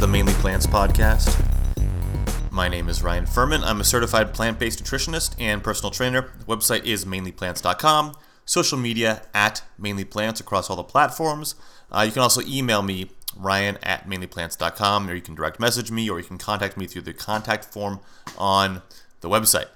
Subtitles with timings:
[0.00, 1.44] the Mainly Plants Podcast.
[2.52, 3.64] My name is Ryan Furman.
[3.64, 6.30] I'm a certified plant based nutritionist and personal trainer.
[6.38, 8.14] The website is mainlyplants.com.
[8.44, 11.56] Social media at mainlyplants across all the platforms.
[11.90, 16.08] Uh, you can also email me, ryan at mainlyplants.com, or you can direct message me,
[16.08, 17.98] or you can contact me through the contact form
[18.36, 18.82] on
[19.20, 19.66] the website.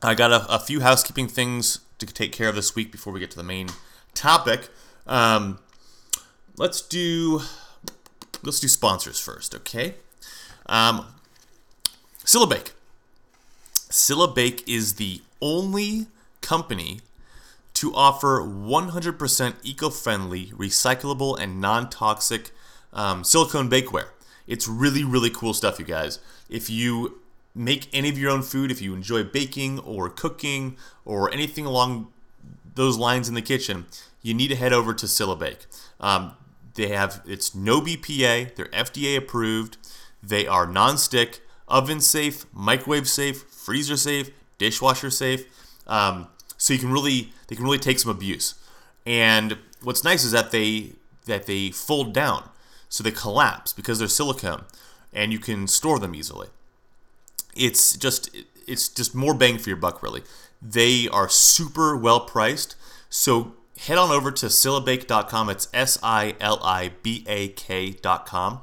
[0.00, 3.18] I got a, a few housekeeping things to take care of this week before we
[3.18, 3.70] get to the main
[4.14, 4.68] topic.
[5.08, 5.58] Um,
[6.56, 7.40] let's do
[8.42, 9.94] let's do sponsors first, okay?
[10.66, 11.06] Um,
[12.48, 12.72] Bake.
[14.34, 16.06] Bake is the only
[16.40, 17.00] company
[17.74, 22.50] to offer 100% eco-friendly, recyclable, and non-toxic
[22.92, 24.08] um, silicone bakeware.
[24.46, 26.18] It's really, really cool stuff, you guys.
[26.48, 27.20] If you
[27.54, 32.08] make any of your own food, if you enjoy baking or cooking or anything along
[32.74, 33.86] those lines in the kitchen,
[34.22, 35.66] you need to head over to Silibake.
[36.00, 36.32] Um,
[36.74, 39.76] they have it's no BPA, they're FDA approved,
[40.22, 45.44] they are non-stick, oven safe, microwave safe, freezer safe, dishwasher safe.
[45.86, 48.54] Um, so you can really they can really take some abuse.
[49.06, 50.92] And what's nice is that they
[51.26, 52.48] that they fold down,
[52.88, 54.64] so they collapse because they're silicone,
[55.12, 56.48] and you can store them easily.
[57.54, 58.34] It's just
[58.66, 60.22] it's just more bang for your buck, really.
[60.62, 62.76] They are super well priced,
[63.08, 63.54] so
[63.86, 65.48] head on over to silibake.com.
[65.48, 68.60] It's S I L I B A K.com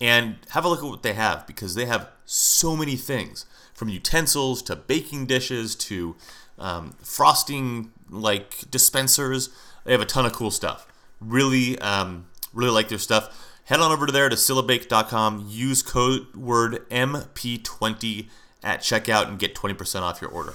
[0.00, 3.88] and have a look at what they have because they have so many things from
[3.88, 6.16] utensils to baking dishes to
[6.58, 9.50] um, frosting like dispensers.
[9.84, 10.86] They have a ton of cool stuff.
[11.20, 13.50] Really, um, really like their stuff.
[13.64, 15.46] Head on over to there to silibake.com.
[15.48, 18.28] Use code word MP20
[18.62, 20.54] at checkout and get 20% off your order.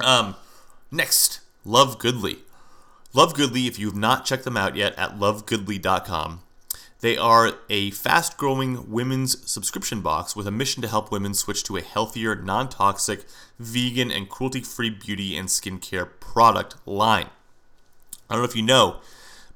[0.00, 0.34] Um,
[0.90, 2.38] next, Love Goodly.
[3.16, 6.40] Love Goodly, if you have not checked them out yet at lovegoodly.com,
[7.00, 11.62] they are a fast growing women's subscription box with a mission to help women switch
[11.64, 13.24] to a healthier, non toxic,
[13.56, 17.28] vegan, and cruelty free beauty and skincare product line.
[18.28, 18.96] I don't know if you know,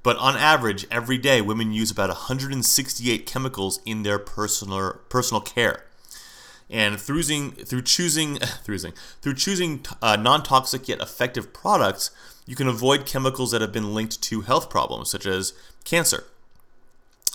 [0.05, 5.85] but on average, every day women use about 168 chemicals in their personal, personal care.
[6.71, 8.79] And through, through choosing through,
[9.21, 12.13] through choosing uh, non-toxic yet effective products,
[12.49, 15.53] you can avoid chemicals that have been linked to health problems such as
[15.85, 16.25] cancer.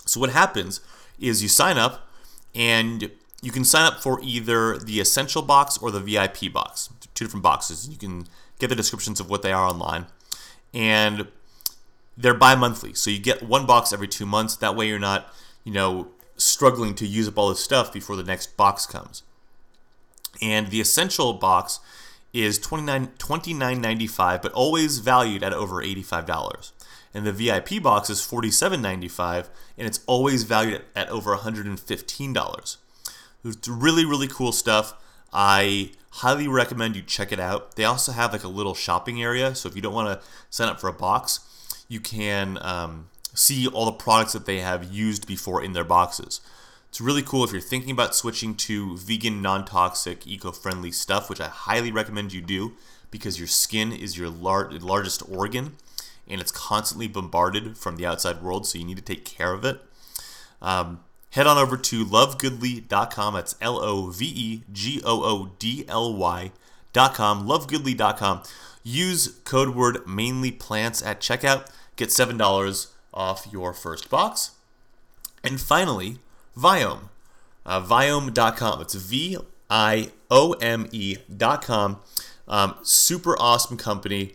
[0.04, 0.80] So what happens
[1.20, 2.08] is you sign up
[2.52, 3.10] and
[3.40, 7.44] you can sign up for either the essential box or the VIP box, two different
[7.44, 7.88] boxes.
[7.88, 8.26] You can
[8.58, 10.06] get the descriptions of what they are online.
[10.72, 11.28] And
[12.16, 12.94] they're bi-monthly.
[12.94, 14.56] So you get one box every 2 months.
[14.56, 15.32] That way you're not,
[15.62, 19.22] you know, struggling to use up all this stuff before the next box comes.
[20.42, 21.78] And the essential box
[22.34, 26.72] is $29, $29.95, but always valued at over $85.
[27.14, 32.76] And the VIP box is $47.95, and it's always valued at, at over $115.
[33.44, 34.94] It's really, really cool stuff.
[35.32, 37.76] I highly recommend you check it out.
[37.76, 40.68] They also have like a little shopping area, so if you don't want to sign
[40.68, 41.40] up for a box,
[41.88, 46.40] you can um, see all the products that they have used before in their boxes.
[46.94, 51.28] It's really cool if you're thinking about switching to vegan, non toxic, eco friendly stuff,
[51.28, 52.74] which I highly recommend you do
[53.10, 55.72] because your skin is your lar- largest organ
[56.28, 59.64] and it's constantly bombarded from the outside world, so you need to take care of
[59.64, 59.80] it.
[60.62, 61.00] Um,
[61.30, 63.34] head on over to lovegoodly.com.
[63.34, 67.44] That's L O V E G O O D L Y.com.
[67.44, 68.42] Lovegoodly.com.
[68.84, 71.66] Use code word mainly plants at checkout.
[71.96, 74.52] Get $7 off your first box.
[75.42, 76.20] And finally,
[76.56, 77.08] Viome.
[77.66, 78.80] Uh, Viome.com.
[78.80, 79.38] It's V
[79.70, 82.00] I O M E.com.
[82.46, 84.34] Um, super awesome company.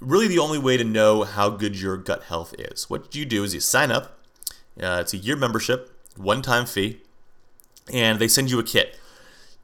[0.00, 2.90] Really, the only way to know how good your gut health is.
[2.90, 4.18] What you do is you sign up.
[4.80, 7.00] Uh, it's a year membership, one time fee,
[7.92, 8.98] and they send you a kit.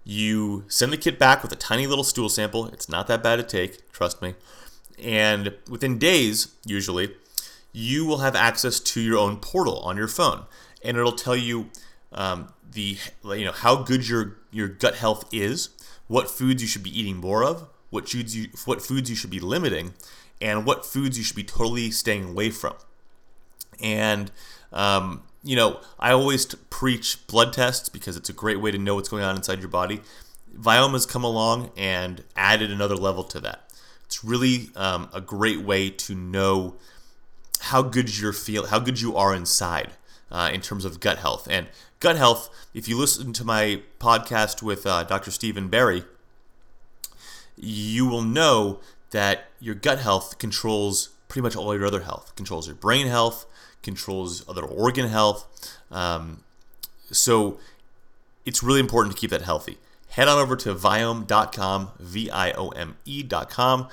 [0.04, 2.66] You send the kit back with a tiny little stool sample.
[2.68, 4.34] It's not that bad to take, trust me.
[5.02, 7.14] And within days, usually,
[7.72, 10.44] you will have access to your own portal on your phone,
[10.82, 11.70] and it'll tell you
[12.12, 15.70] um, the you know how good your your gut health is,
[16.06, 19.30] what foods you should be eating more of, what foods you what foods you should
[19.30, 19.94] be limiting,
[20.40, 22.74] and what foods you should be totally staying away from.
[23.80, 24.30] And
[24.72, 28.94] um, you know, I always preach blood tests because it's a great way to know
[28.94, 30.00] what's going on inside your body.
[30.52, 33.70] Viome's come along and added another level to that.
[34.06, 36.76] It's really um, a great way to know
[37.60, 39.92] how good you're feel, how good you are inside
[40.30, 41.46] uh, in terms of gut health.
[41.50, 41.68] And
[42.00, 45.30] gut health, if you listen to my podcast with uh, Dr.
[45.30, 46.04] Stephen Barry,
[47.56, 48.80] you will know
[49.10, 52.34] that your gut health controls pretty much all your other health.
[52.36, 53.46] Controls your brain health,
[53.82, 55.46] controls other organ health.
[55.90, 56.44] Um,
[57.10, 57.58] so
[58.44, 59.78] it's really important to keep that healthy.
[60.10, 63.88] Head on over to viome.com, V I O M E.com.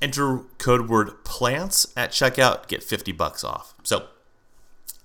[0.00, 3.74] Enter code word plants at checkout, get 50 bucks off.
[3.82, 4.08] So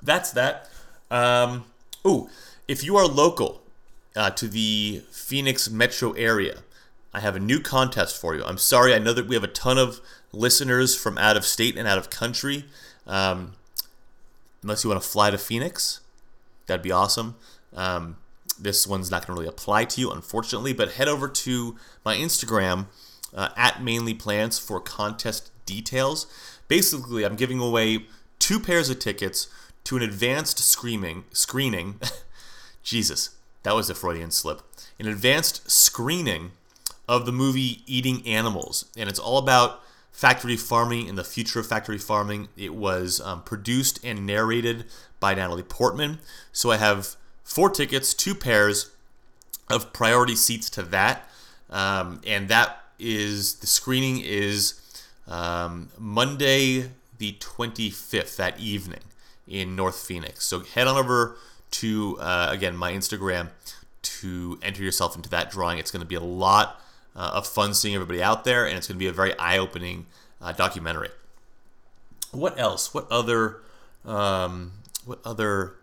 [0.02, 0.70] that's that.
[1.12, 1.66] Um,
[2.04, 2.30] oh,
[2.68, 3.62] if you are local
[4.16, 6.60] uh, to the Phoenix metro area,
[7.14, 8.44] I have a new contest for you.
[8.44, 10.00] I'm sorry, I know that we have a ton of
[10.32, 12.66] listeners from out of state and out of country.
[13.06, 13.54] Um,
[14.64, 16.00] unless you want to fly to Phoenix,
[16.68, 17.36] that'd be awesome.
[17.76, 18.16] Um,
[18.58, 21.76] this one's not going to really apply to you, unfortunately, but head over to
[22.06, 22.86] my Instagram
[23.36, 26.28] uh, at mainly plants for contest details.
[26.70, 28.06] Basically, I'm giving away
[28.40, 29.48] two pairs of tickets
[29.86, 32.00] to an advanced screaming screening.
[32.84, 33.32] Jesus,
[33.64, 34.62] that was a Freudian slip.
[35.00, 36.52] An advanced screening
[37.08, 39.82] of the movie Eating Animals, and it's all about
[40.12, 42.50] factory farming and the future of factory farming.
[42.56, 44.86] It was um, produced and narrated
[45.20, 46.20] by Natalie Portman.
[46.52, 48.92] So I have four tickets, two pairs
[49.70, 51.28] of priority seats to that,
[51.70, 54.80] um, and that is the screening is
[55.28, 59.00] um, Monday the 25th that evening
[59.52, 60.46] in North Phoenix.
[60.46, 61.38] So head on over
[61.72, 63.50] to uh, again my Instagram
[64.02, 65.78] to enter yourself into that drawing.
[65.78, 66.82] It's going to be a lot
[67.16, 70.08] uh, of fun seeing everybody out there, and it's going to be a very eye-opening
[70.42, 71.10] uh, documentary.
[72.32, 72.94] What else?
[72.94, 73.62] What other?
[74.06, 74.72] Um,
[75.06, 75.76] what other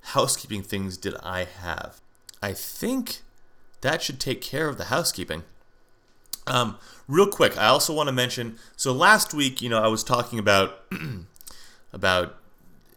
[0.00, 2.00] housekeeping things did I have?
[2.42, 3.20] I think
[3.80, 5.42] that should take care of the housekeeping.
[6.46, 8.58] Um, real quick, I also want to mention.
[8.76, 10.84] So last week, you know, I was talking about
[11.92, 12.36] about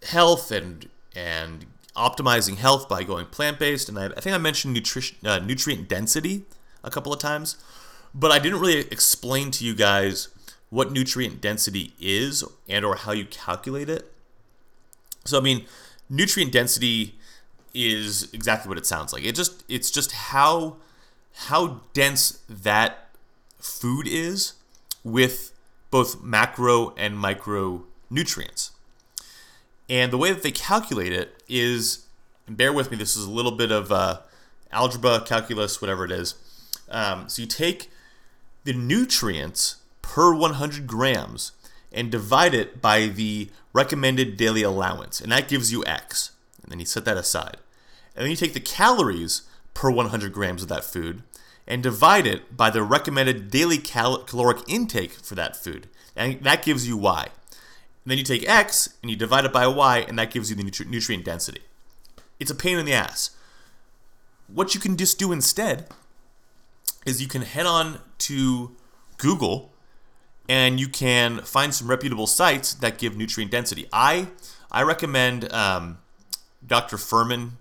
[0.08, 1.66] health and and
[1.96, 5.88] optimizing health by going plant based, and I, I, think I mentioned nutrition, uh, nutrient
[5.88, 6.44] density
[6.84, 7.56] a couple of times,
[8.16, 10.30] but I didn't really explain to you guys
[10.70, 14.12] what nutrient density is and or how you calculate it.
[15.26, 15.66] So I mean,
[16.10, 17.16] nutrient density
[17.74, 19.24] is exactly what it sounds like.
[19.24, 20.78] It just it's just how
[21.48, 23.10] how dense that
[23.60, 24.54] food is
[25.04, 25.52] with
[25.92, 28.72] both macro and micro nutrients.
[29.90, 32.06] And the way that they calculate it is,
[32.48, 34.20] bear with me, this is a little bit of uh,
[34.72, 36.36] algebra, calculus, whatever it is.
[36.90, 37.90] Um, so you take
[38.64, 41.52] the nutrients per 100 grams
[41.92, 46.32] and divide it by the recommended daily allowance, and that gives you X.
[46.62, 47.58] And then you set that aside.
[48.16, 49.44] And then you take the calories
[49.74, 51.24] per 100 grams of that food
[51.68, 56.64] and divide it by the recommended daily cal- caloric intake for that food, and that
[56.64, 57.28] gives you Y.
[58.04, 60.56] And then you take X and you divide it by Y, and that gives you
[60.56, 61.62] the nutri- nutrient density.
[62.40, 63.32] It's a pain in the ass.
[64.48, 65.88] What you can just do instead
[67.06, 68.76] is you can head on to
[69.18, 69.72] Google
[70.50, 73.88] and you can find some reputable sites that give nutrient density.
[73.94, 74.28] I
[74.72, 76.00] I recommend um,
[76.66, 76.98] Dr.
[76.98, 77.52] Fuhrman.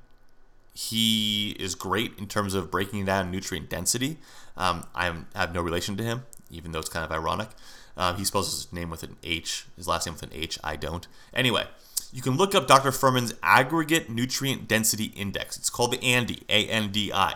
[0.74, 4.18] He is great in terms of breaking down nutrient density.
[4.56, 7.48] Um, I have no relation to him, even though it's kind of ironic.
[7.96, 10.58] Um, he spells his name with an H, his last name with an H.
[10.64, 11.06] I don't.
[11.34, 11.66] Anyway,
[12.12, 12.90] you can look up Dr.
[12.90, 15.56] Fuhrman's aggregate nutrient density index.
[15.56, 17.34] It's called the ANDI, A N D I.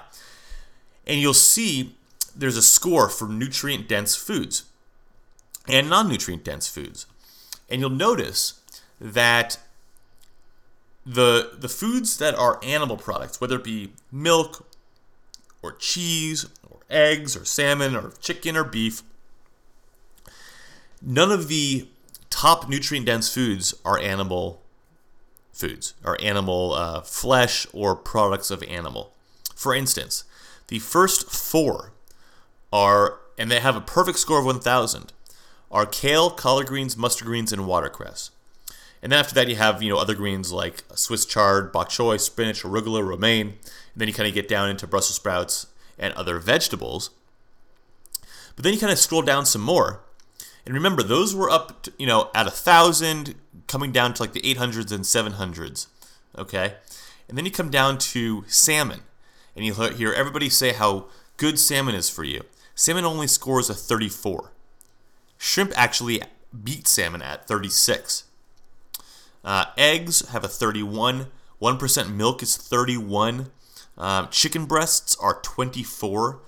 [1.07, 1.95] And you'll see
[2.35, 4.65] there's a score for nutrient dense foods
[5.69, 7.07] and non nutrient dense foods.
[7.69, 8.61] And you'll notice
[9.01, 9.59] that
[11.05, 14.67] the, the foods that are animal products, whether it be milk
[15.63, 19.03] or cheese or eggs or salmon or chicken or beef,
[21.07, 21.89] none of the
[22.29, 24.61] top nutrient dense foods are animal
[25.53, 29.13] foods, are animal uh, flesh or products of animal.
[29.55, 30.25] For instance,
[30.69, 31.93] the first four
[32.73, 35.13] are, and they have a perfect score of 1,000,
[35.71, 38.31] are kale, collard greens, mustard greens, and watercress.
[39.03, 42.21] And then after that, you have you know other greens like Swiss chard, bok choy,
[42.21, 43.47] spinach, arugula, romaine.
[43.49, 43.57] And
[43.97, 45.67] then you kind of get down into Brussels sprouts
[45.99, 47.11] and other vegetables.
[48.57, 50.01] But then you kind of scroll down some more,
[50.67, 53.37] and remember, those were up, to, you know, at a thousand,
[53.69, 55.87] coming down to like the 800s and 700s.
[56.37, 56.75] Okay,
[57.29, 59.01] and then you come down to salmon,
[59.55, 61.07] and you hear everybody say how
[61.37, 62.43] good salmon is for you.
[62.75, 64.53] Salmon only scores a 34.
[65.39, 66.21] Shrimp actually
[66.65, 68.25] beat salmon at 36.
[69.45, 71.29] Uh, eggs have a 31.
[71.63, 73.51] 1% milk is 31.
[73.97, 76.41] Um, chicken breasts are 24.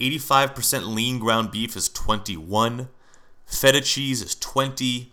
[0.00, 2.88] 85% lean ground beef is 21.
[3.46, 5.12] Feta cheese is 20.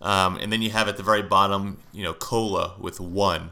[0.00, 3.50] Um, and then you have at the very bottom, you know, cola with one,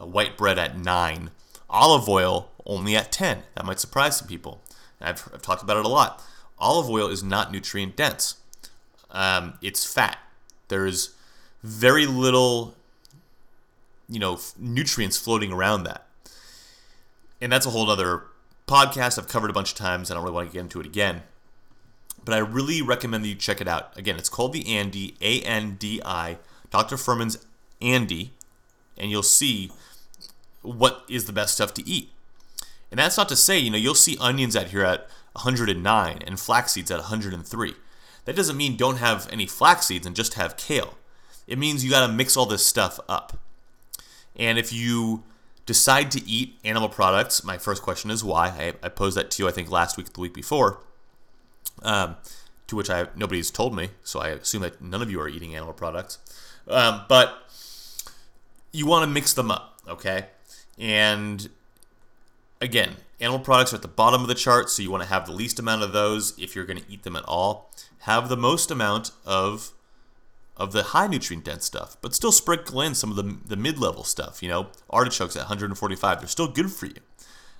[0.00, 1.30] uh, white bread at nine,
[1.68, 3.42] olive oil only at 10.
[3.54, 4.60] That might surprise some people.
[5.00, 6.22] I've, I've talked about it a lot.
[6.58, 8.36] Olive oil is not nutrient dense.
[9.10, 10.18] Um, it's fat.
[10.68, 11.14] There's
[11.62, 12.74] very little
[14.10, 16.06] you know nutrients floating around that.
[17.40, 18.24] And that's a whole other
[18.66, 20.10] podcast I've covered a bunch of times.
[20.10, 21.22] I don't really want to get into it again.
[22.24, 23.96] But I really recommend that you check it out.
[23.96, 26.38] Again, it's called the ANDI, A N D I,
[26.70, 26.96] Dr.
[26.96, 27.44] Fuhrman's
[27.80, 28.30] ANDI,
[28.98, 29.72] and you'll see
[30.62, 32.10] what is the best stuff to eat.
[32.90, 36.40] And that's not to say, you know, you'll see onions out here at 109 and
[36.40, 37.74] flax seeds at 103.
[38.24, 40.98] That doesn't mean don't have any flax seeds and just have kale.
[41.46, 43.38] It means you got to mix all this stuff up.
[44.36, 45.24] And if you
[45.66, 48.48] decide to eat animal products, my first question is why.
[48.48, 50.80] I, I posed that to you, I think, last week, the week before.
[51.82, 52.16] Um,
[52.66, 55.54] to which I nobody's told me, so I assume that none of you are eating
[55.54, 56.18] animal products.
[56.68, 57.50] Um, but
[58.72, 60.26] you want to mix them up, okay?
[60.78, 61.48] And
[62.60, 65.26] again, animal products are at the bottom of the chart, so you want to have
[65.26, 67.70] the least amount of those if you're going to eat them at all.
[68.00, 69.72] Have the most amount of
[70.56, 73.78] of the high nutrient dense stuff, but still sprinkle in some of the, the mid
[73.78, 74.42] level stuff.
[74.42, 77.00] You know, artichokes at 145, they're still good for you.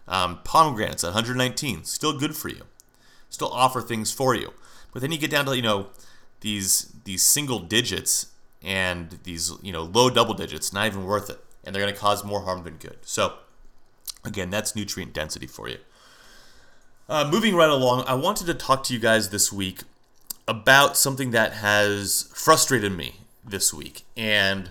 [0.06, 2.62] Um, pomegranates at 119, still good for you.
[3.30, 4.52] Still offer things for you.
[4.92, 5.86] But then you get down to, you know,
[6.40, 8.26] these these single digits
[8.62, 11.42] and these, you know, low double digits, not even worth it.
[11.64, 12.98] And they're going to cause more harm than good.
[13.02, 13.34] So,
[14.24, 15.78] again, that's nutrient density for you.
[17.08, 19.80] Uh, moving right along, I wanted to talk to you guys this week
[20.46, 24.04] about something that has frustrated me this week.
[24.16, 24.70] And,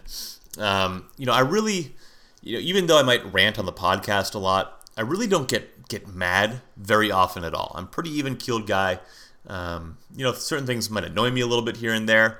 [0.57, 1.95] um, you know, I really,
[2.41, 5.47] you know, even though I might rant on the podcast a lot, I really don't
[5.47, 7.73] get, get mad very often at all.
[7.75, 8.99] I'm pretty even keeled guy.
[9.47, 12.39] Um, you know, certain things might annoy me a little bit here and there,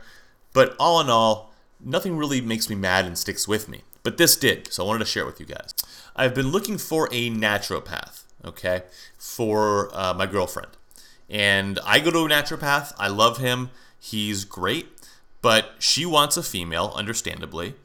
[0.54, 1.54] but all in all,
[1.84, 3.82] nothing really makes me mad and sticks with me.
[4.04, 5.74] But this did, so I wanted to share it with you guys.
[6.16, 8.84] I've been looking for a naturopath, okay,
[9.18, 10.72] for uh, my girlfriend.
[11.30, 12.94] And I go to a naturopath.
[12.98, 13.70] I love him.
[14.00, 14.88] He's great.
[15.42, 17.76] But she wants a female, understandably.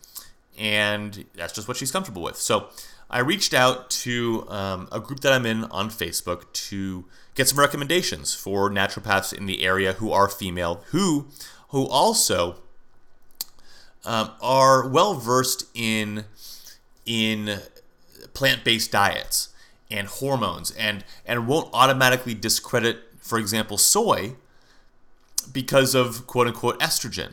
[0.59, 2.37] And that's just what she's comfortable with.
[2.37, 2.69] So
[3.11, 7.59] I reached out to um, a group that I'm in on Facebook to get some
[7.59, 11.27] recommendations for naturopaths in the area who are female, who
[11.69, 12.57] who also
[14.05, 16.25] um, are well versed in
[17.07, 17.61] in
[18.33, 19.51] plant-based diets
[19.91, 24.35] and hormones and and won't automatically discredit for example, soy
[25.51, 27.33] because of quote unquote estrogen.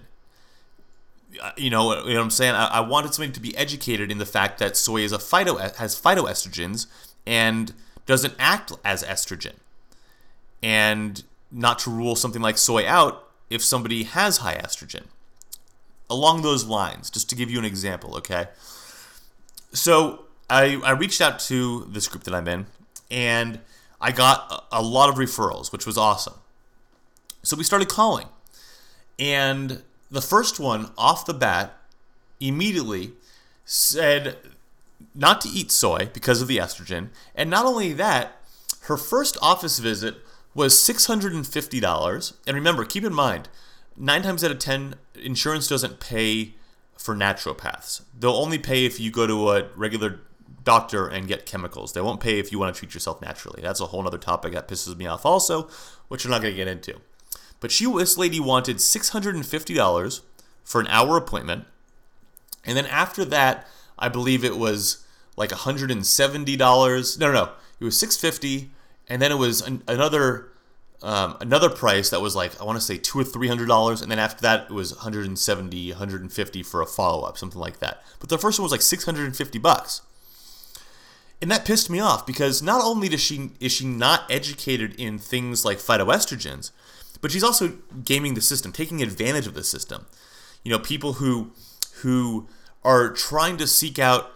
[1.58, 2.56] You know, you know what I'm saying?
[2.56, 5.60] I, I wanted somebody to be educated in the fact that soy is a phyto
[5.78, 6.88] has phytoestrogens
[7.26, 7.74] and
[8.06, 9.54] doesn't act as estrogen,
[10.62, 15.04] and not to rule something like soy out if somebody has high estrogen.
[16.10, 18.48] Along those lines, just to give you an example, okay?
[19.72, 22.66] So I, I reached out to this group that I'm in,
[23.10, 23.60] and
[24.02, 26.34] I got a lot of referrals, which was awesome.
[27.44, 28.28] So we started calling.
[29.18, 31.78] And the first one off the bat
[32.40, 33.14] immediately
[33.66, 34.38] said
[35.16, 37.10] not to eat soy because of the estrogen.
[37.34, 38.38] And not only that,
[38.82, 40.16] her first office visit
[40.54, 42.34] was $650.
[42.46, 43.48] And remember, keep in mind,
[43.96, 46.56] nine times out of 10, insurance doesn't pay
[46.98, 48.02] for naturopaths.
[48.18, 50.20] They'll only pay if you go to a regular
[50.64, 51.94] doctor and get chemicals.
[51.94, 53.62] They won't pay if you want to treat yourself naturally.
[53.62, 55.70] That's a whole other topic that pisses me off also,
[56.08, 57.00] which we're not going to get into.
[57.62, 60.22] But she, this lady wanted $650
[60.66, 61.66] for an hour appointment.
[62.66, 63.66] And then after that,
[63.98, 65.06] I believe it was
[65.38, 67.20] like $170.
[67.20, 67.52] No, no, no.
[67.80, 68.72] It was 650
[69.12, 70.48] and then it was an, another
[71.04, 74.02] um, another price that was like I want to say two or three hundred dollars,
[74.02, 78.04] and then after that it was 170, 150 for a follow up, something like that.
[78.20, 80.02] But the first one was like 650 bucks.
[81.42, 85.18] And that pissed me off because not only does she is she not educated in
[85.18, 86.72] things like phytoestrogens,
[87.22, 90.08] but she's also gaming the system, taking advantage of the system.
[90.64, 91.52] You know, people who
[92.02, 92.48] who
[92.84, 94.32] are trying to seek out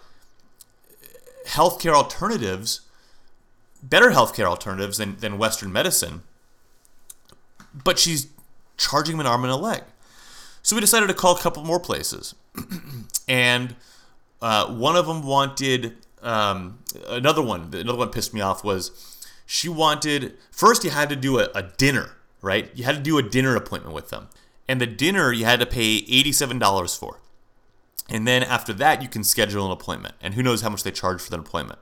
[1.47, 2.81] healthcare alternatives,
[3.81, 6.23] better healthcare alternatives than, than Western medicine,
[7.73, 8.27] but she's
[8.77, 9.83] charging them an arm and a leg.
[10.61, 12.35] So we decided to call a couple more places.
[13.27, 13.75] and
[14.41, 18.91] uh, one of them wanted um, another one, another one pissed me off was
[19.45, 22.11] she wanted first you had to do a, a dinner,
[22.45, 22.69] right?
[22.75, 24.29] You had to do a dinner appointment with them,
[24.67, 27.19] and the dinner you had to pay eighty-seven dollars for,
[28.09, 30.91] and then after that you can schedule an appointment, and who knows how much they
[30.91, 31.79] charge for that appointment.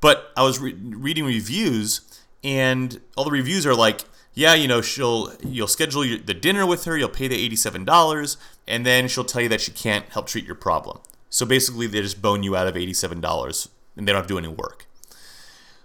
[0.00, 2.00] But I was re- reading reviews,
[2.42, 4.00] and all the reviews are like,
[4.34, 7.84] yeah, you know, she'll you'll schedule your, the dinner with her, you'll pay the eighty-seven
[7.84, 8.36] dollars,
[8.66, 11.00] and then she'll tell you that she can't help treat your problem.
[11.30, 14.38] So basically, they just bone you out of $87 and they don't have to do
[14.38, 14.86] any work.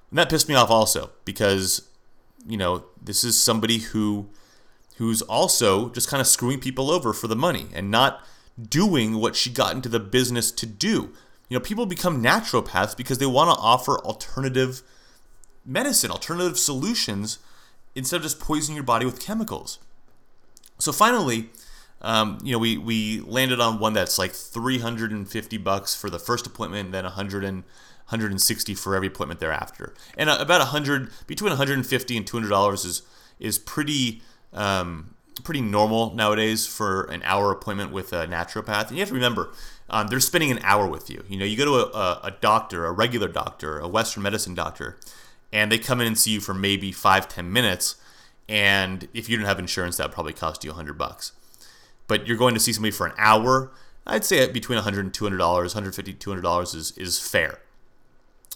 [0.10, 1.88] And that pissed me off also because,
[2.48, 4.30] you know, this is somebody who
[4.98, 8.26] who's also just kind of screwing people over for the money and not
[8.62, 11.14] doing what she got into the business to do.
[11.50, 14.82] You know, people become naturopaths because they want to offer alternative
[15.66, 17.40] medicine, alternative solutions
[17.94, 19.80] instead of just poisoning your body with chemicals.
[20.80, 21.50] So finally,
[22.02, 26.46] um, you know, we, we landed on one that's like 350 bucks for the first
[26.46, 27.64] appointment, then 100 and
[28.08, 29.94] 160 for every appointment thereafter.
[30.18, 33.02] And uh, about 100 between 150 and 200 dollars is
[33.40, 34.22] is pretty
[34.54, 38.88] um, pretty normal nowadays for an hour appointment with a naturopath.
[38.88, 39.52] And you have to remember,
[39.90, 41.24] um, they're spending an hour with you.
[41.28, 44.98] You know, you go to a, a, doctor, a regular doctor, a Western medicine doctor,
[45.52, 47.96] and they come in and see you for maybe five, ten minutes.
[48.48, 51.34] And if you don't have insurance, that probably cost you a 100 bucks.
[52.08, 53.72] But you're going to see somebody for an hour.
[54.08, 57.60] I'd say between 100 and 200 dollars, 150 200 dollars is is fair.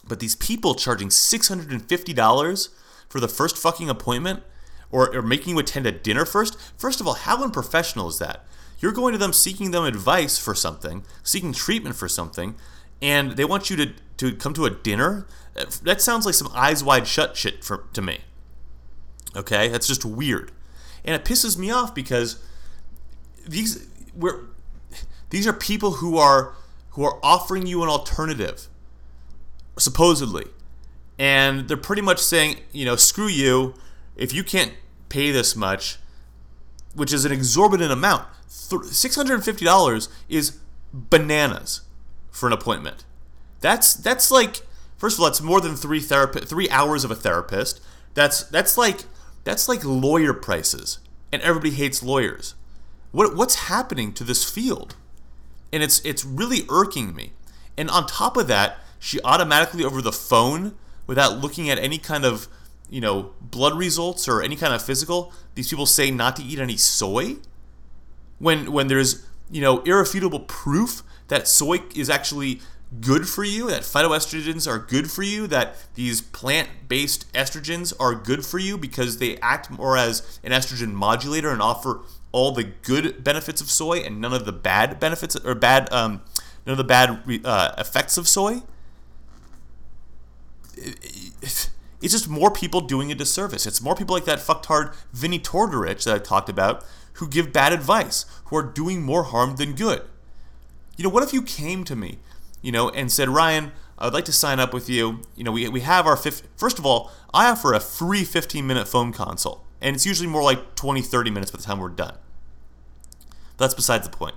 [0.08, 2.70] But these people charging $650
[3.08, 4.44] for the first fucking appointment
[4.92, 8.46] or, or making you attend a dinner first, first of all, how unprofessional is that?
[8.80, 12.56] You're going to them seeking them advice for something, seeking treatment for something,
[13.02, 15.28] and they want you to, to come to a dinner?
[15.84, 18.20] That sounds like some eyes wide shut shit for, to me.
[19.36, 19.68] Okay?
[19.68, 20.52] That's just weird.
[21.04, 22.42] And it pisses me off because
[23.48, 24.42] these we're,
[25.30, 26.56] these are people who are
[26.92, 28.68] who are offering you an alternative
[29.80, 30.46] supposedly.
[31.18, 33.74] And they're pretty much saying, you know, screw you.
[34.16, 34.74] If you can't
[35.10, 35.98] pay this much,
[36.94, 40.60] which is an exorbitant amount, $650 is
[40.94, 41.82] bananas
[42.32, 43.06] for an appointment.
[43.62, 44.62] That's that's like
[44.98, 47.82] first of all, that's more than three therapy three hours of a therapist.
[48.14, 49.06] That's that's like
[49.44, 51.00] that's like lawyer prices,
[51.32, 52.56] and everybody hates lawyers.
[53.12, 54.96] What what's happening to this field?
[55.74, 57.34] And it's it's really irking me.
[57.78, 60.76] And on top of that, she automatically over the phone
[61.08, 62.48] without looking at any kind of
[62.90, 66.58] you know blood results or any kind of physical these people say not to eat
[66.58, 67.36] any soy.
[68.38, 72.62] When when there's you know irrefutable proof that soy is actually
[73.02, 78.44] good for you that phytoestrogens are good for you that these plant-based estrogens are good
[78.44, 82.00] for you because they act more as an estrogen modulator and offer
[82.32, 86.22] all the good benefits of soy and none of the bad benefits or bad um,
[86.66, 88.64] none of the bad uh, effects of soy
[90.76, 93.66] it's just more people doing a disservice.
[93.66, 97.74] It's more people like that fucktard Vinnie Tortorich that I talked about who give bad
[97.74, 100.04] advice, who are doing more harm than good.
[100.96, 102.20] You know, what if you came to me,
[102.62, 105.22] you know, and said, Ryan, I would like to sign up with you.
[105.36, 106.48] You know, we, we have our fifth.
[106.56, 110.44] First of all, I offer a free 15 minute phone consult, and it's usually more
[110.44, 112.16] like 20, 30 minutes by the time we're done.
[113.58, 114.36] That's besides the point.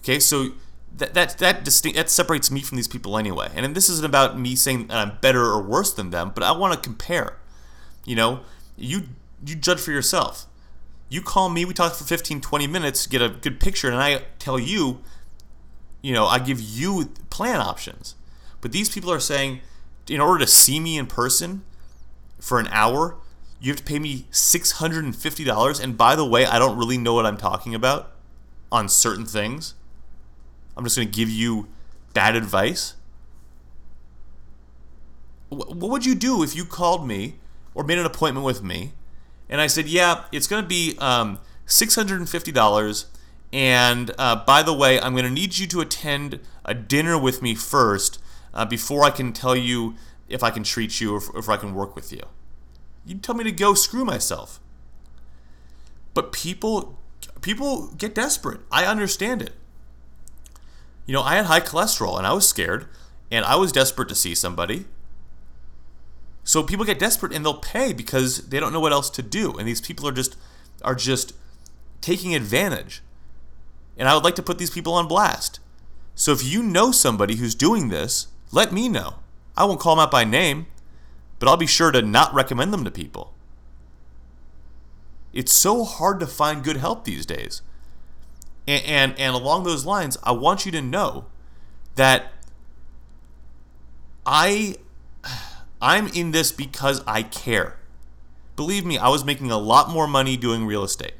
[0.00, 0.52] Okay, so
[0.96, 3.50] that that that distinct that separates me from these people anyway.
[3.54, 6.74] And this isn't about me saying I'm better or worse than them, but I want
[6.74, 7.38] to compare.
[8.04, 8.40] You know,
[8.76, 9.02] you
[9.44, 10.46] you judge for yourself.
[11.08, 14.22] You call me, we talk for 15, 20 minutes, get a good picture, and I
[14.38, 15.00] tell you,
[16.02, 18.14] you know, I give you plan options.
[18.60, 19.60] But these people are saying,
[20.08, 21.62] in order to see me in person
[22.40, 23.16] for an hour,
[23.60, 25.82] you have to pay me $650.
[25.82, 28.12] And by the way, I don't really know what I'm talking about
[28.72, 29.74] on certain things.
[30.76, 31.68] I'm just going to give you
[32.12, 32.94] bad advice?
[35.48, 37.36] What would you do if you called me
[37.74, 38.92] or made an appointment with me
[39.48, 43.04] and I said, yeah, it's going to be um, $650.
[43.52, 47.42] And uh, by the way, I'm going to need you to attend a dinner with
[47.42, 48.20] me first
[48.52, 49.94] uh, before I can tell you
[50.28, 52.22] if I can treat you or if, if I can work with you.
[53.06, 54.60] You'd tell me to go screw myself.
[56.14, 56.98] But people
[57.40, 58.60] people get desperate.
[58.72, 59.52] I understand it.
[61.06, 62.86] You know, I had high cholesterol and I was scared
[63.30, 64.86] and I was desperate to see somebody.
[66.44, 69.52] So people get desperate and they'll pay because they don't know what else to do
[69.56, 70.36] and these people are just
[70.82, 71.34] are just
[72.00, 73.02] taking advantage.
[73.96, 75.60] And I would like to put these people on blast.
[76.14, 79.16] So if you know somebody who's doing this, let me know.
[79.56, 80.66] I won't call them out by name,
[81.38, 83.34] but I'll be sure to not recommend them to people.
[85.32, 87.62] It's so hard to find good help these days.
[88.66, 91.26] And, and, and along those lines, I want you to know
[91.96, 92.32] that
[94.26, 94.76] I
[95.80, 97.76] I'm in this because I care.
[98.56, 101.14] Believe me, I was making a lot more money doing real estate.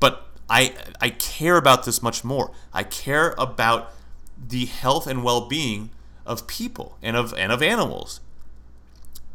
[0.00, 2.50] But I I care about this much more.
[2.72, 3.92] I care about
[4.36, 5.90] the health and well-being
[6.24, 8.20] of people and of and of animals.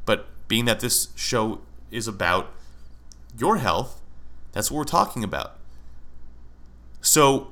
[0.05, 1.61] But being that this show
[1.91, 2.51] is about
[3.37, 4.01] your health,
[4.51, 5.55] that's what we're talking about.
[7.01, 7.51] So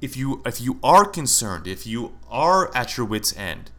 [0.00, 3.70] if you if you are concerned, if you are at your wits end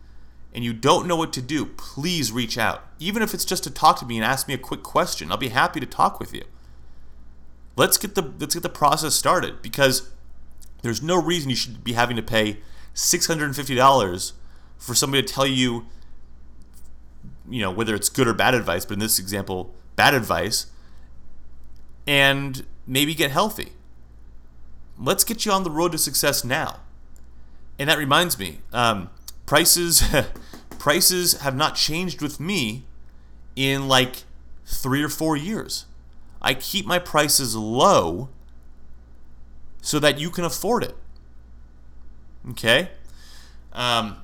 [0.54, 2.88] and you don't know what to do, please reach out.
[3.00, 5.38] Even if it's just to talk to me and ask me a quick question, I'll
[5.38, 6.44] be happy to talk with you.
[7.76, 10.10] let's get the let's get the process started because
[10.82, 12.60] there's no reason you should be having to pay
[12.94, 14.34] $650
[14.78, 15.88] for somebody to tell you
[17.50, 20.68] you know whether it's good or bad advice but in this example bad advice
[22.06, 23.74] and maybe get healthy
[24.98, 26.80] let's get you on the road to success now.
[27.80, 29.10] And that reminds me um,
[29.46, 30.04] prices
[30.80, 32.84] prices have not changed with me
[33.56, 34.24] in like
[34.66, 35.86] three or four years.
[36.42, 38.30] I keep my prices low
[39.82, 40.96] so that you can afford it.
[42.52, 42.90] Okay?
[43.72, 44.18] Um,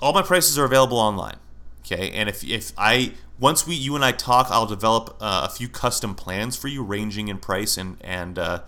[0.00, 1.36] all my prices are available online.
[1.80, 5.50] Okay, and if, if I once we you and I talk, I'll develop uh, a
[5.50, 8.60] few custom plans for you, ranging in price and and uh,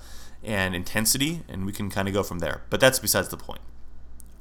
[0.46, 2.62] and intensity, and we can kind of go from there.
[2.70, 3.60] But that's besides the point.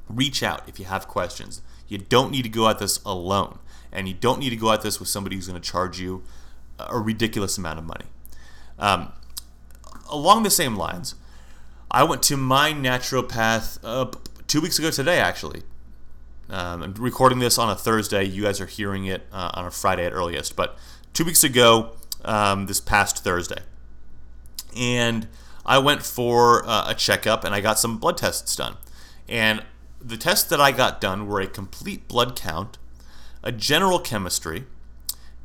[0.08, 1.60] Reach out if you have questions.
[1.88, 3.58] You don't need to go at this alone,
[3.92, 6.22] and you don't need to go at this with somebody who's going to charge you
[6.78, 8.06] a ridiculous amount of money.
[8.78, 9.12] Um,
[10.10, 11.16] along the same lines,
[11.90, 14.10] I went to my naturopath uh,
[14.46, 15.62] two weeks ago today, actually,
[16.48, 18.24] um, I'm recording this on a Thursday.
[18.24, 20.54] You guys are hearing it uh, on a Friday at earliest.
[20.54, 20.76] But
[21.12, 21.92] two weeks ago,
[22.24, 23.62] um, this past Thursday,
[24.76, 25.26] and
[25.66, 28.76] I went for uh, a checkup and I got some blood tests done.
[29.28, 29.62] And
[30.00, 32.78] the tests that I got done were a complete blood count,
[33.42, 34.64] a general chemistry,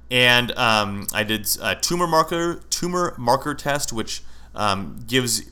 [0.09, 4.21] and um, I did a tumor marker tumor marker test, which
[4.53, 5.49] um, gives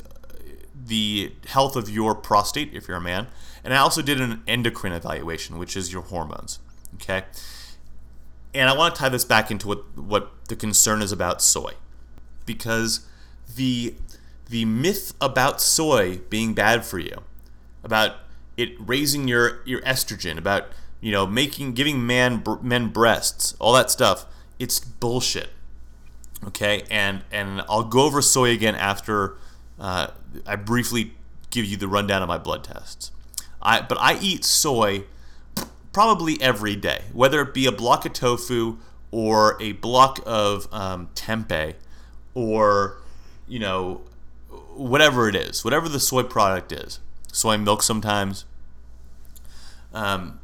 [0.75, 3.27] the health of your prostate if you're a man
[3.63, 6.59] and I also did an endocrine evaluation, which is your hormones.
[6.95, 7.23] Okay?
[8.53, 11.73] And I want to tie this back into what, what the concern is about soy.
[12.45, 13.05] Because
[13.55, 13.95] the
[14.49, 17.21] the myth about soy being bad for you,
[17.83, 18.17] about
[18.57, 20.65] it raising your, your estrogen, about
[21.01, 24.25] you know making giving man men breasts, all that stuff,
[24.57, 25.49] it's bullshit.
[26.45, 29.35] Okay, and and I'll go over soy again after
[29.79, 30.07] uh,
[30.45, 31.13] I briefly
[31.49, 33.11] give you the rundown of my blood tests.
[33.61, 35.03] I but I eat soy
[35.91, 38.77] probably every day, whether it be a block of tofu
[39.11, 41.73] or a block of um, tempeh
[42.33, 42.97] or
[43.47, 44.01] you know
[44.75, 46.99] whatever it is, whatever the soy product is,
[47.31, 48.45] soy milk sometimes.
[49.93, 50.39] Um,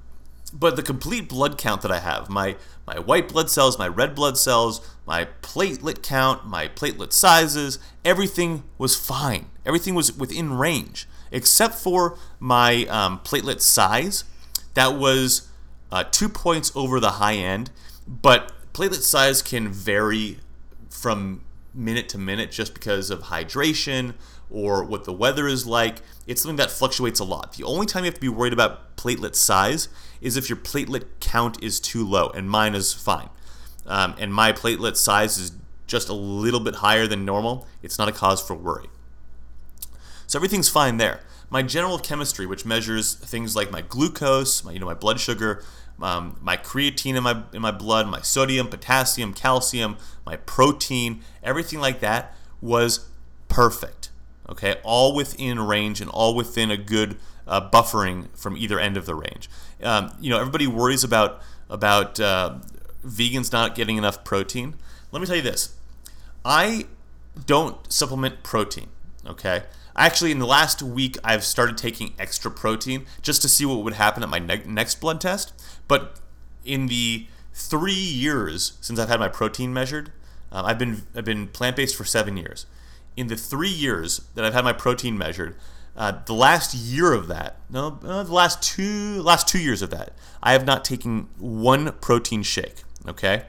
[0.53, 2.55] but the complete blood count that I have, my
[2.87, 8.63] my white blood cells, my red blood cells, my platelet count, my platelet sizes, everything
[8.77, 9.47] was fine.
[9.65, 14.23] Everything was within range except for my um, platelet size.
[14.75, 15.49] That was
[15.91, 17.71] uh, two points over the high end,
[18.07, 20.39] but platelet size can vary
[20.89, 21.43] from
[21.75, 24.13] minute to minute just because of hydration
[24.49, 25.97] or what the weather is like.
[26.27, 27.53] It's something that fluctuates a lot.
[27.53, 29.89] The only time you have to be worried about platelet size
[30.21, 33.29] is if your platelet count is too low, and mine is fine.
[33.85, 35.51] Um, and my platelet size is
[35.88, 37.67] just a little bit higher than normal.
[37.83, 38.88] It's not a cause for worry.
[40.27, 41.21] So everything's fine there.
[41.49, 45.63] My general chemistry, which measures things like my glucose, my you know my blood sugar,
[46.01, 51.79] um, my creatine in my in my blood, my sodium, potassium, calcium, my protein, everything
[51.79, 53.08] like that was
[53.47, 54.10] perfect.
[54.49, 59.05] Okay, all within range and all within a good uh, buffering from either end of
[59.05, 59.49] the range.
[59.81, 62.58] Um, you know, everybody worries about about uh,
[63.05, 64.75] vegans not getting enough protein.
[65.12, 65.75] Let me tell you this:
[66.43, 66.88] I
[67.45, 68.89] don't supplement protein.
[69.25, 69.63] Okay,
[69.97, 73.93] Actually, in the last week, I've started taking extra protein just to see what would
[73.93, 75.53] happen at my ne- next blood test.
[75.87, 76.19] But
[76.63, 80.11] in the three years since I've had my protein measured,
[80.51, 82.65] um, I've been I've been plant based for seven years.
[83.15, 85.55] In the three years that I've had my protein measured,
[85.95, 89.89] uh, the last year of that, no, uh, the last two last two years of
[89.91, 92.83] that, I have not taken one protein shake.
[93.07, 93.45] Okay,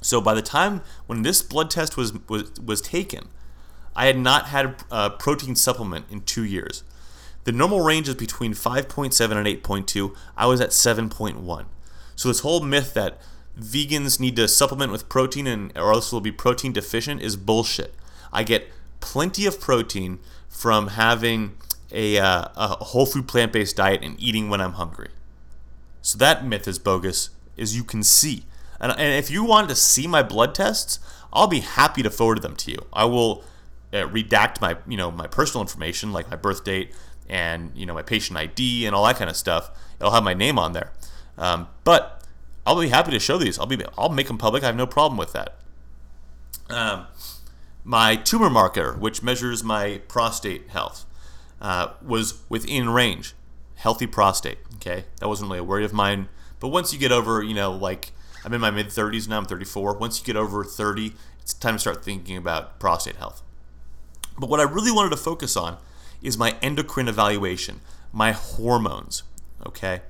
[0.00, 3.28] so by the time when this blood test was was was taken,
[3.94, 6.84] I had not had a protein supplement in two years.
[7.44, 10.14] The normal range is between 5.7 and 8.2.
[10.36, 11.64] I was at 7.1.
[12.14, 13.20] So this whole myth that
[13.58, 17.94] vegans need to supplement with protein and or else they'll be protein deficient is bullshit.
[18.32, 18.68] I get
[19.00, 21.56] plenty of protein from having
[21.90, 25.10] a, uh, a whole food plant based diet and eating when I'm hungry.
[26.00, 28.44] So that myth is bogus, as you can see.
[28.80, 30.98] And, and if you wanted to see my blood tests,
[31.32, 32.86] I'll be happy to forward them to you.
[32.92, 33.44] I will
[33.92, 36.92] uh, redact my you know my personal information like my birth date
[37.32, 39.70] and you know my patient ID and all that kind of stuff.
[39.98, 40.92] It'll have my name on there.
[41.38, 42.22] Um, but
[42.66, 43.58] I'll be happy to show these.
[43.58, 44.62] I'll be I'll make them public.
[44.62, 45.56] I have no problem with that.
[46.68, 47.06] Um,
[47.84, 51.06] my tumor marker, which measures my prostate health,
[51.60, 53.34] uh, was within range.
[53.76, 54.58] Healthy prostate.
[54.74, 56.28] Okay, that wasn't really a worry of mine.
[56.60, 58.12] But once you get over, you know, like
[58.44, 59.38] I'm in my mid 30s now.
[59.38, 59.96] I'm 34.
[59.96, 63.42] Once you get over 30, it's time to start thinking about prostate health.
[64.38, 65.78] But what I really wanted to focus on
[66.22, 67.80] is my endocrine evaluation,
[68.12, 69.22] my hormones.
[69.66, 70.02] Okay.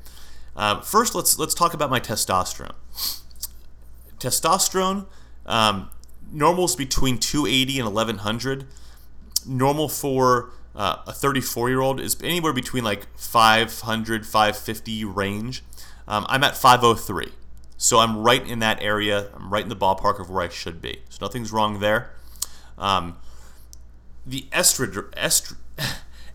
[0.54, 2.74] Uh, first, let's let's talk about my testosterone.
[4.18, 5.06] Testosterone,
[5.46, 5.90] um,
[6.30, 8.66] normal is between 280 and 1100.
[9.46, 15.62] Normal for uh, a 34 year old is anywhere between like 500, 550 range.
[16.06, 17.32] Um, I'm at 503.
[17.76, 19.28] So I'm right in that area.
[19.34, 21.00] I'm right in the ballpark of where I should be.
[21.08, 22.12] So nothing's wrong there.
[22.78, 23.16] Um,
[24.24, 25.56] the estrad- estr-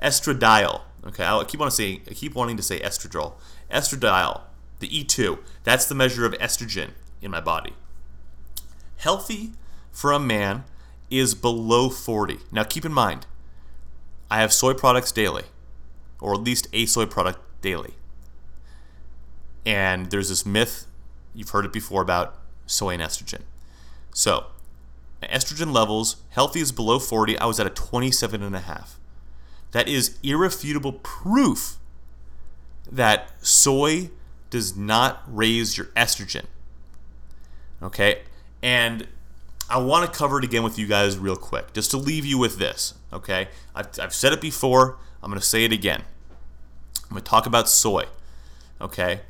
[0.02, 0.82] estradiol.
[1.06, 3.34] Okay, I keep wanting to say I keep wanting to say estradiol.
[3.72, 4.42] Estradiol,
[4.80, 5.40] the E2.
[5.64, 7.74] That's the measure of estrogen in my body.
[8.98, 9.52] Healthy
[9.92, 10.64] for a man
[11.10, 12.40] is below 40.
[12.52, 13.26] Now keep in mind,
[14.30, 15.44] I have soy products daily,
[16.20, 17.94] or at least a soy product daily.
[19.66, 20.88] And there's this myth,
[21.34, 23.42] you've heard it before about soy and estrogen.
[24.14, 24.48] So,
[25.24, 27.38] estrogen levels, healthy is below 40.
[27.38, 28.97] I was at a 27 and a half.
[29.78, 31.78] That is irrefutable proof
[32.92, 34.10] that soy
[34.50, 36.46] does not raise your estrogen.
[37.84, 38.22] Okay?
[38.64, 39.08] And
[39.70, 42.40] I want to cover it again with you guys real quick, just to leave you
[42.40, 42.96] with this.
[43.14, 43.50] Okay?
[43.76, 46.02] I've, I've said it before, I'm going to say it again.
[47.04, 48.06] I'm going to talk about soy.
[48.82, 49.22] Okay?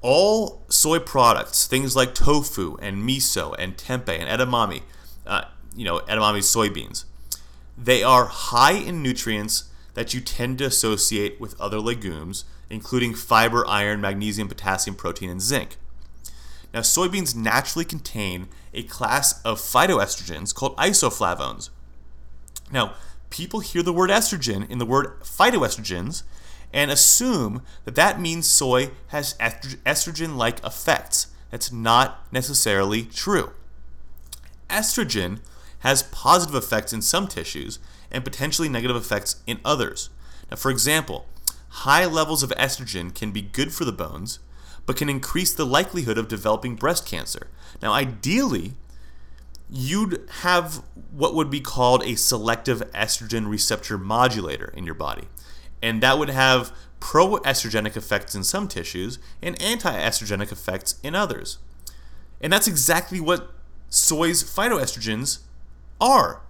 [0.00, 4.82] All soy products, things like tofu and miso and tempeh and edamame,
[5.24, 5.44] uh,
[5.76, 7.04] you know, edamame soybeans,
[7.80, 9.67] they are high in nutrients
[9.98, 15.42] that you tend to associate with other legumes, including fiber, iron, magnesium, potassium, protein, and
[15.42, 15.76] zinc.
[16.72, 21.70] Now, soybeans naturally contain a class of phytoestrogens called isoflavones.
[22.70, 22.94] Now,
[23.30, 26.22] people hear the word estrogen in the word phytoestrogens
[26.72, 31.26] and assume that that means soy has estrogen like effects.
[31.50, 33.50] That's not necessarily true.
[34.70, 35.40] Estrogen
[35.80, 37.80] has positive effects in some tissues
[38.10, 40.10] and potentially negative effects in others.
[40.50, 41.26] Now, for example,
[41.68, 44.38] high levels of estrogen can be good for the bones,
[44.86, 47.48] but can increase the likelihood of developing breast cancer.
[47.82, 48.72] Now, ideally,
[49.70, 55.28] you'd have what would be called a selective estrogen receptor modulator in your body.
[55.82, 61.58] And that would have pro-estrogenic effects in some tissues and anti-estrogenic effects in others.
[62.40, 63.50] And that's exactly what
[63.88, 65.40] soy's phytoestrogens
[66.00, 66.40] are.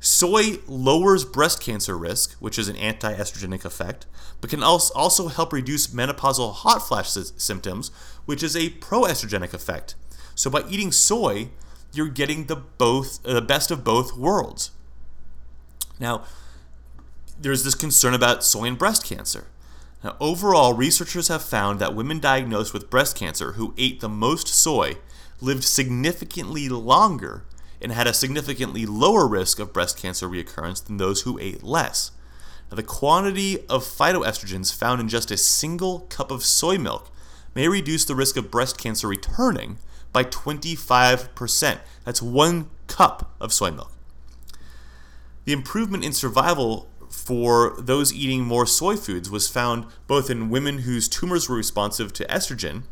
[0.00, 4.06] Soy lowers breast cancer risk, which is an anti estrogenic effect,
[4.40, 7.90] but can also help reduce menopausal hot flash symptoms,
[8.24, 9.94] which is a pro estrogenic effect.
[10.34, 11.50] So by eating soy,
[11.92, 14.70] you're getting the both uh, the best of both worlds.
[15.98, 16.24] Now,
[17.38, 19.48] there's this concern about soy and breast cancer.
[20.02, 24.48] Now, overall, researchers have found that women diagnosed with breast cancer who ate the most
[24.48, 24.96] soy
[25.42, 27.44] lived significantly longer
[27.80, 32.12] and had a significantly lower risk of breast cancer reoccurrence than those who ate less.
[32.70, 37.10] Now, the quantity of phytoestrogens found in just a single cup of soy milk
[37.54, 39.78] may reduce the risk of breast cancer returning
[40.12, 41.78] by 25%.
[42.04, 43.92] That's one cup of soy milk.
[45.44, 50.80] The improvement in survival for those eating more soy foods was found both in women
[50.80, 52.84] whose tumors were responsive to estrogen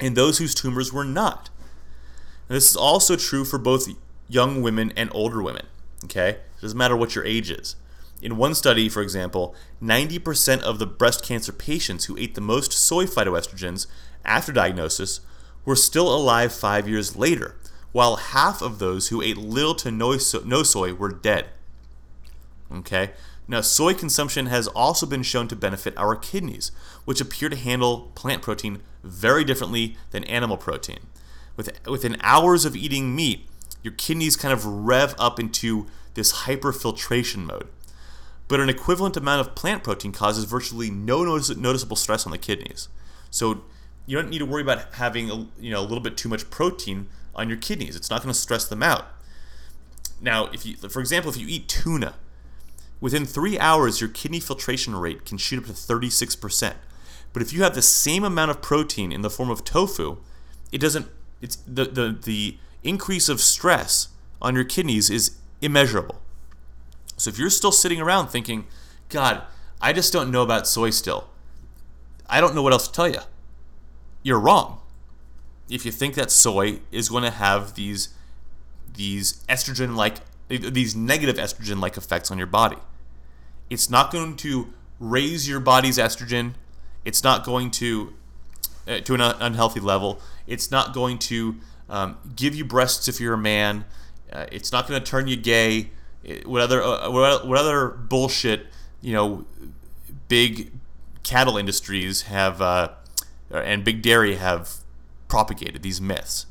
[0.00, 1.48] and those whose tumors were not.
[2.48, 3.88] And this is also true for both
[4.28, 5.66] young women and older women.
[6.04, 6.30] Okay?
[6.30, 7.76] It doesn't matter what your age is.
[8.22, 12.72] In one study, for example, 90% of the breast cancer patients who ate the most
[12.72, 13.86] soy phytoestrogens
[14.24, 15.20] after diagnosis
[15.64, 17.56] were still alive five years later,
[17.92, 21.46] while half of those who ate little to no, no soy were dead.
[22.72, 23.10] Okay?
[23.46, 26.72] Now, soy consumption has also been shown to benefit our kidneys,
[27.04, 31.00] which appear to handle plant protein very differently than animal protein
[31.56, 33.48] with, within hours of eating meat,
[33.82, 37.68] your kidneys kind of rev up into this hyperfiltration mode.
[38.48, 42.38] But an equivalent amount of plant protein causes virtually no notice- noticeable stress on the
[42.38, 42.88] kidneys.
[43.30, 43.62] So
[44.06, 46.50] you don't need to worry about having a, you know a little bit too much
[46.50, 47.96] protein on your kidneys.
[47.96, 49.06] It's not going to stress them out.
[50.20, 52.14] Now, if you, for example, if you eat tuna,
[53.00, 56.74] within three hours your kidney filtration rate can shoot up to 36%.
[57.32, 60.18] But if you have the same amount of protein in the form of tofu,
[60.70, 61.08] it doesn't
[61.44, 64.08] it's the, the, the increase of stress
[64.40, 66.22] on your kidneys is immeasurable.
[67.18, 68.66] So if you're still sitting around thinking,
[69.10, 69.42] God,
[69.78, 71.28] I just don't know about soy still,
[72.26, 73.20] I don't know what else to tell you.
[74.22, 74.80] You're wrong.
[75.68, 78.08] If you think that soy is going to have these
[78.94, 80.16] these estrogen like
[80.48, 82.78] these negative estrogen like effects on your body.
[83.68, 86.54] It's not going to raise your body's estrogen.
[87.04, 88.14] It's not going to
[88.86, 90.20] uh, to an unhealthy level.
[90.46, 91.56] It's not going to
[91.88, 93.84] um, give you breasts if you're a man.
[94.32, 95.90] Uh, it's not going to turn you gay.
[96.44, 98.66] what other uh, what other bullshit
[99.00, 99.46] you know
[100.28, 100.72] big
[101.22, 102.90] cattle industries have uh,
[103.50, 104.76] and big dairy have
[105.28, 106.46] propagated these myths,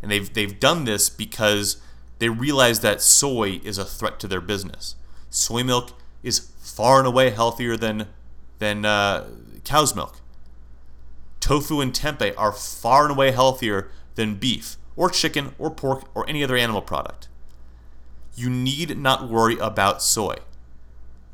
[0.00, 1.80] and they've they've done this because
[2.18, 4.96] they realize that soy is a threat to their business.
[5.30, 8.08] Soy milk is far and away healthier than
[8.58, 9.28] than uh,
[9.64, 10.21] cow's milk.
[11.52, 16.26] Tofu and tempeh are far and away healthier than beef or chicken or pork or
[16.26, 17.28] any other animal product.
[18.34, 20.36] You need not worry about soy.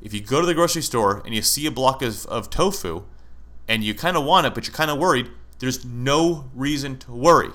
[0.02, 3.04] If you go to the grocery store and you see a block of, of tofu
[3.68, 5.28] and you kind of want it, but you're kind of worried,
[5.60, 7.50] there's no reason to worry.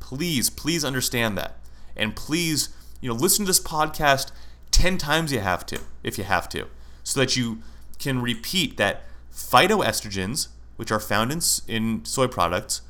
[0.00, 1.58] Please, please understand that.
[1.94, 2.70] And please,
[3.02, 4.32] you know, listen to this podcast
[4.70, 6.68] 10 times you have to, if you have to,
[7.04, 7.58] so that you
[7.98, 12.82] can repeat that phytoestrogens, which are found in, in soy products,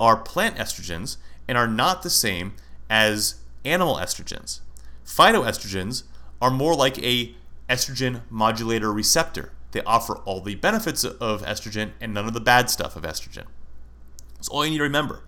[0.00, 2.54] are plant estrogens and are not the same
[2.90, 4.60] as animal estrogens.
[5.06, 6.04] Phytoestrogens
[6.40, 7.34] are more like a
[7.68, 9.52] estrogen modulator receptor.
[9.72, 13.44] They offer all the benefits of estrogen and none of the bad stuff of estrogen.
[14.34, 15.24] That's all you need to remember.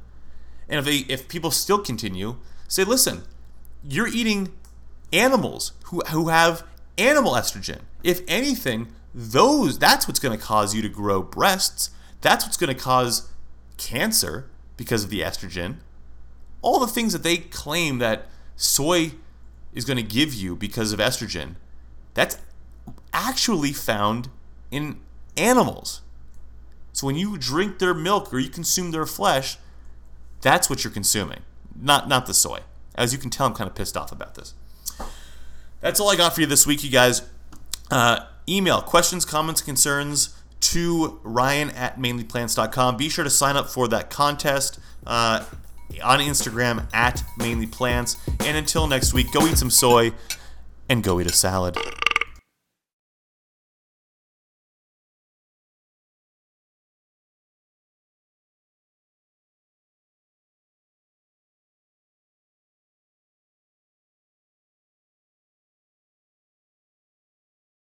[0.68, 2.37] And if they, if people still continue,
[2.68, 3.22] say, listen,
[3.83, 4.52] you're eating
[5.12, 6.64] animals who, who have
[6.98, 7.81] animal estrogen.
[8.02, 11.90] If anything, those that's what's going to cause you to grow breasts.
[12.20, 13.31] That's what's going to cause
[13.76, 15.76] cancer because of the estrogen.
[16.62, 18.26] All the things that they claim that
[18.57, 19.12] soy
[19.72, 21.57] is going to give you because of estrogen,
[22.14, 22.38] that's
[23.12, 24.29] actually found
[24.70, 24.98] in
[25.37, 26.00] animals.
[26.92, 29.59] So when you drink their milk or you consume their flesh,
[30.40, 31.40] that's what you're consuming,
[31.79, 32.61] not not the soy.
[32.94, 34.55] As you can tell, I'm kind of pissed off about this.
[35.81, 37.22] That's all I got for you this week, you guys.
[37.90, 40.36] Uh, email questions, comments, concerns
[40.72, 42.96] to ryan at mainlyplants.com.
[42.96, 44.79] Be sure to sign up for that contest.
[45.07, 45.44] Uh,
[46.02, 48.16] on Instagram at mainlyplants.
[48.46, 50.12] And until next week, go eat some soy
[50.88, 51.76] and go eat a salad.